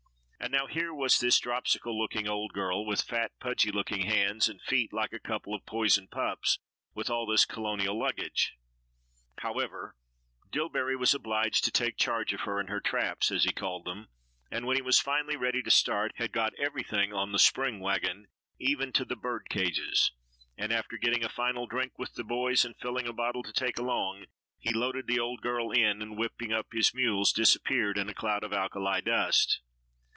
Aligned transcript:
And 0.43 0.53
now 0.59 0.65
here 0.65 0.93
was 0.93 1.19
this 1.19 1.39
dropsical 1.39 1.97
looking 1.97 2.27
old 2.27 2.51
girl, 2.51 2.83
with 2.83 3.03
fat, 3.03 3.31
pudgy 3.39 3.71
looking 3.71 4.07
hands 4.07 4.49
and 4.49 4.59
feet 4.59 4.91
like 4.91 5.13
a 5.13 5.19
couple 5.19 5.53
of 5.53 5.67
poisoned 5.67 6.09
pups, 6.09 6.57
with 6.95 7.11
all 7.11 7.27
this 7.27 7.45
colonial 7.45 7.97
luggage. 7.97 8.57
However, 9.41 9.95
Dillbery 10.51 10.97
was 10.97 11.13
obliged 11.13 11.63
to 11.65 11.71
take 11.71 11.95
charge 11.95 12.33
of 12.33 12.41
her 12.41 12.59
and 12.59 12.69
her 12.69 12.81
traps, 12.81 13.31
as 13.31 13.43
he 13.45 13.53
called 13.53 13.85
them, 13.85 14.09
and 14.51 14.65
when 14.65 14.75
he 14.75 14.81
was 14.81 14.99
finally 14.99 15.37
ready 15.37 15.61
to 15.61 15.69
start, 15.71 16.11
had 16.15 16.33
got 16.33 16.55
everything 16.55 17.13
on 17.13 17.31
the 17.31 17.39
spring 17.39 17.79
wagon, 17.79 18.25
even 18.59 18.91
to 18.93 19.05
the 19.05 19.15
bird 19.15 19.47
cages, 19.47 20.11
and 20.57 20.73
after 20.73 20.97
getting 20.97 21.23
a 21.23 21.29
final 21.29 21.67
drink 21.67 21.97
with 21.99 22.15
the 22.15 22.23
boys 22.25 22.65
and 22.65 22.75
filling 22.77 23.07
a 23.07 23.13
bottle 23.13 23.43
to 23.43 23.53
take 23.53 23.77
along, 23.77 24.25
he 24.59 24.73
loaded 24.73 25.05
the 25.07 25.19
old 25.19 25.39
girl 25.41 25.71
in 25.71 26.01
and 26.01 26.17
whipping 26.17 26.51
up 26.51 26.67
his 26.73 26.95
mules, 26.95 27.31
disappeared 27.31 27.97
in 27.97 28.09
a 28.09 28.13
cloud 28.13 28.43
of 28.43 28.51
alkali 28.51 28.99
dust. 29.01 29.61